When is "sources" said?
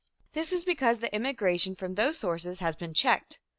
2.17-2.57